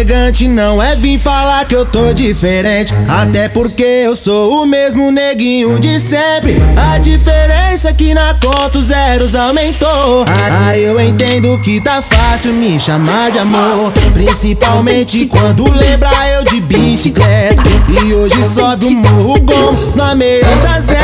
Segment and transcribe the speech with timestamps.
[0.00, 2.94] Deselegante não é vir falar que eu tô diferente.
[3.06, 6.56] Até porque eu sou o mesmo neguinho de sempre.
[6.74, 10.24] A diferença é que na conta os zeros aumentou.
[10.50, 13.92] Ah, eu entendo que tá fácil me chamar de amor.
[14.14, 17.62] Principalmente quando lembra eu de bicicleta.
[18.02, 20.99] E hoje sobe o morro bom na meia da zero.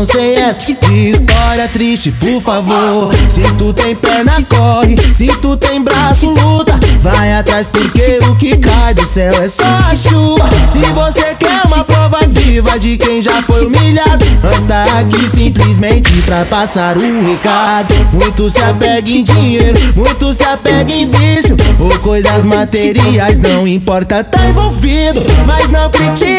[0.00, 3.10] Então sem essa de história triste, por favor.
[3.28, 4.96] Se tu tem perna, corre.
[5.14, 6.78] Se tu tem braço, luta.
[7.00, 10.48] Vai atrás porque o que cai do céu é só a chuva.
[10.70, 16.10] Se você quer uma prova viva de quem já foi humilhado, nós tá aqui simplesmente
[16.22, 17.94] pra passar o recado.
[18.12, 24.24] Muito se apega em dinheiro, muito se apega em vício ou coisas materiais, não importa,
[24.24, 25.22] tá envolvido.
[25.46, 26.29] Mas não ninguém,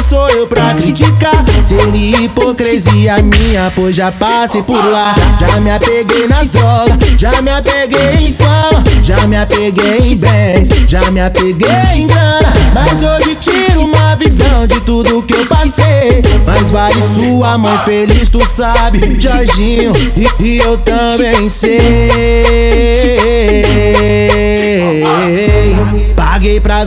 [0.00, 1.44] quem sou eu pra criticar?
[1.64, 5.14] Seria hipocrisia minha, pois já passei por lá.
[5.38, 10.68] Já me apeguei nas drogas, já me apeguei em fama, já me apeguei em bens,
[10.86, 12.52] já me apeguei em grana.
[12.72, 16.22] Mas hoje tiro uma visão de tudo que eu passei.
[16.46, 22.59] Mas vale sua mãe feliz, tu sabe, Jorginho, e, e eu também sei.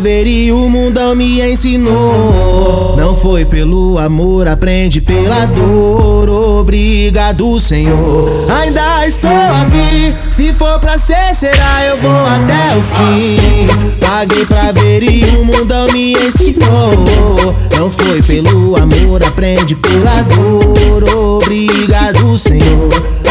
[0.03, 2.97] Ver e o mundão me ensinou.
[2.97, 6.29] Não foi pelo amor, aprende pela dor.
[6.59, 8.45] Obrigado, Senhor.
[8.51, 10.13] Ainda estou aqui.
[10.29, 13.65] Se for pra ser, será eu vou até o fim.
[14.01, 17.55] Paguei pra ver e o mundão me ensinou.
[17.77, 21.03] Não foi pelo amor, aprende pela dor.
[21.41, 22.89] Obrigado, Senhor.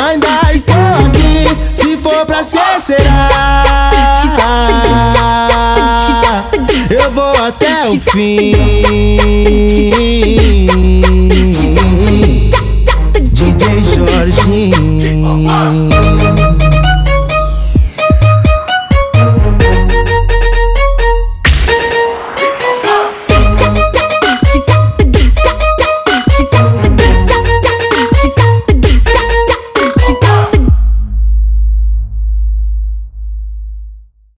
[0.08, 0.74] Ainda estou
[1.06, 1.46] aqui.
[1.74, 3.51] Se for pra ser, será.
[8.00, 8.52] Fim.